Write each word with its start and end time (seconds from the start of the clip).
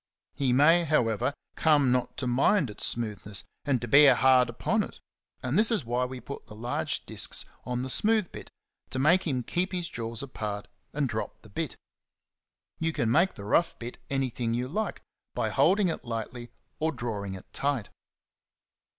He 0.33 0.51
may, 0.51 0.83
however, 0.83 1.31
come 1.55 1.91
not 1.91 2.17
to 2.17 2.25
mind 2.25 2.71
its 2.71 2.87
smoothness 2.87 3.43
and 3.65 3.79
to 3.81 3.87
bear 3.87 4.15
hard 4.15 4.49
upon 4.49 4.81
it; 4.81 4.99
and 5.43 5.59
this 5.59 5.69
is 5.69 5.85
why 5.85 6.05
we 6.05 6.19
put 6.19 6.47
the 6.47 6.55
large 6.55 7.05
discs 7.05 7.45
on 7.65 7.83
the 7.83 7.89
smooth 7.91 8.31
bit, 8.31 8.49
to 8.89 8.97
make 8.97 9.27
him 9.27 9.43
keep 9.43 9.73
his 9.73 9.87
jaws 9.87 10.23
apart 10.23 10.67
and 10.91 11.07
drop 11.07 11.43
the 11.43 11.51
bit. 11.51 11.75
You 12.79 12.93
can 12.93 13.11
make 13.11 13.35
the 13.35 13.45
rough 13.45 13.77
bit 13.77 13.99
anything 14.09 14.55
you 14.55 14.67
like 14.67 15.03
by 15.35 15.49
holding 15.49 15.87
it 15.87 16.03
lightly 16.03 16.49
or 16.79 16.91
drawing 16.91 17.35
it 17.35 17.53
tight. 17.53 17.89